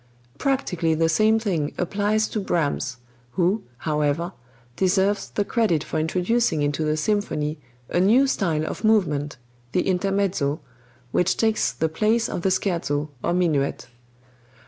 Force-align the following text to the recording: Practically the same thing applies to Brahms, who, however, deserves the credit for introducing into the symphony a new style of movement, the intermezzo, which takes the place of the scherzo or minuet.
Practically 0.39 0.95
the 0.95 1.07
same 1.07 1.37
thing 1.37 1.75
applies 1.77 2.27
to 2.29 2.39
Brahms, 2.39 2.97
who, 3.33 3.61
however, 3.77 4.33
deserves 4.75 5.29
the 5.29 5.45
credit 5.45 5.83
for 5.83 5.99
introducing 5.99 6.63
into 6.63 6.83
the 6.83 6.97
symphony 6.97 7.59
a 7.87 7.99
new 7.99 8.25
style 8.25 8.65
of 8.65 8.83
movement, 8.83 9.37
the 9.73 9.83
intermezzo, 9.87 10.59
which 11.11 11.37
takes 11.37 11.71
the 11.71 11.87
place 11.87 12.27
of 12.27 12.41
the 12.41 12.49
scherzo 12.49 13.09
or 13.23 13.31
minuet. 13.35 13.89